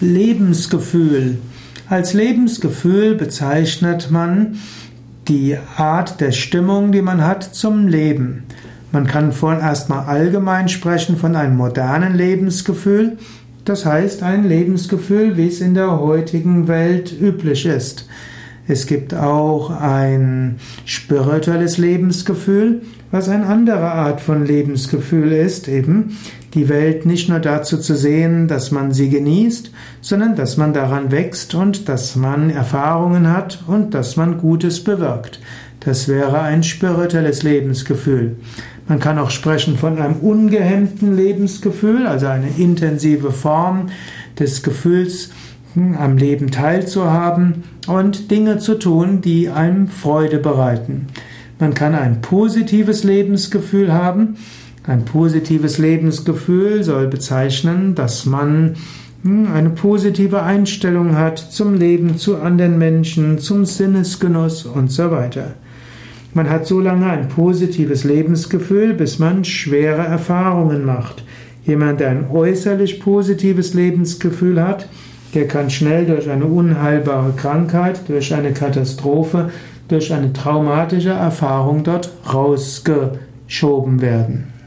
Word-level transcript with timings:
Lebensgefühl. 0.00 1.38
Als 1.88 2.14
Lebensgefühl 2.14 3.14
bezeichnet 3.14 4.10
man 4.10 4.58
die 5.28 5.56
Art 5.76 6.20
der 6.20 6.32
Stimmung, 6.32 6.92
die 6.92 7.02
man 7.02 7.24
hat 7.24 7.54
zum 7.54 7.86
Leben. 7.86 8.44
Man 8.92 9.06
kann 9.06 9.32
vorhin 9.32 9.60
erstmal 9.60 10.06
allgemein 10.06 10.68
sprechen 10.68 11.16
von 11.16 11.36
einem 11.36 11.56
modernen 11.56 12.14
Lebensgefühl, 12.14 13.18
das 13.64 13.84
heißt 13.84 14.22
ein 14.22 14.48
Lebensgefühl, 14.48 15.36
wie 15.36 15.48
es 15.48 15.60
in 15.60 15.74
der 15.74 16.00
heutigen 16.00 16.66
Welt 16.66 17.14
üblich 17.20 17.66
ist. 17.66 18.08
Es 18.68 18.86
gibt 18.86 19.14
auch 19.14 19.70
ein 19.70 20.56
spirituelles 20.84 21.78
Lebensgefühl, 21.78 22.82
was 23.10 23.28
eine 23.28 23.46
andere 23.46 23.90
Art 23.90 24.20
von 24.20 24.46
Lebensgefühl 24.46 25.32
ist, 25.32 25.66
eben 25.66 26.16
die 26.54 26.68
Welt 26.68 27.06
nicht 27.06 27.28
nur 27.28 27.38
dazu 27.38 27.78
zu 27.78 27.96
sehen, 27.96 28.48
dass 28.48 28.70
man 28.70 28.92
sie 28.92 29.08
genießt, 29.08 29.72
sondern 30.00 30.36
dass 30.36 30.56
man 30.56 30.72
daran 30.72 31.10
wächst 31.10 31.54
und 31.54 31.88
dass 31.88 32.16
man 32.16 32.50
Erfahrungen 32.50 33.28
hat 33.32 33.64
und 33.66 33.94
dass 33.94 34.16
man 34.16 34.38
Gutes 34.38 34.82
bewirkt. 34.82 35.40
Das 35.80 36.08
wäre 36.08 36.42
ein 36.42 36.62
spirituelles 36.62 37.42
Lebensgefühl. 37.42 38.36
Man 38.88 38.98
kann 38.98 39.18
auch 39.18 39.30
sprechen 39.30 39.78
von 39.78 39.98
einem 39.98 40.16
ungehemmten 40.16 41.16
Lebensgefühl, 41.16 42.06
also 42.06 42.26
eine 42.26 42.48
intensive 42.58 43.30
Form 43.30 43.86
des 44.38 44.62
Gefühls, 44.62 45.30
am 45.76 46.16
Leben 46.16 46.50
teilzuhaben 46.50 47.64
und 47.86 48.30
Dinge 48.30 48.58
zu 48.58 48.78
tun, 48.78 49.20
die 49.20 49.48
einem 49.48 49.88
Freude 49.88 50.38
bereiten. 50.38 51.06
Man 51.58 51.74
kann 51.74 51.94
ein 51.94 52.20
positives 52.22 53.04
Lebensgefühl 53.04 53.92
haben. 53.92 54.36
Ein 54.86 55.04
positives 55.04 55.78
Lebensgefühl 55.78 56.82
soll 56.82 57.06
bezeichnen, 57.06 57.94
dass 57.94 58.24
man 58.24 58.76
hm, 59.22 59.52
eine 59.52 59.70
positive 59.70 60.42
Einstellung 60.42 61.16
hat 61.16 61.38
zum 61.38 61.74
Leben, 61.74 62.16
zu 62.16 62.38
anderen 62.38 62.78
Menschen, 62.78 63.38
zum 63.38 63.66
Sinnesgenuss 63.66 64.64
und 64.64 64.90
so 64.90 65.10
weiter. 65.10 65.54
Man 66.32 66.48
hat 66.48 66.66
so 66.66 66.80
lange 66.80 67.06
ein 67.10 67.28
positives 67.28 68.04
Lebensgefühl, 68.04 68.94
bis 68.94 69.18
man 69.18 69.44
schwere 69.44 70.02
Erfahrungen 70.02 70.84
macht. 70.84 71.24
Jemand, 71.66 72.00
der 72.00 72.10
ein 72.10 72.30
äußerlich 72.30 73.00
positives 73.00 73.74
Lebensgefühl 73.74 74.62
hat, 74.62 74.88
der 75.34 75.46
kann 75.46 75.70
schnell 75.70 76.06
durch 76.06 76.28
eine 76.28 76.44
unheilbare 76.44 77.32
Krankheit, 77.32 78.08
durch 78.08 78.34
eine 78.34 78.52
Katastrophe, 78.52 79.50
durch 79.88 80.12
eine 80.12 80.32
traumatische 80.32 81.10
Erfahrung 81.10 81.84
dort 81.84 82.10
rausgeschoben 82.32 84.00
werden. 84.00 84.59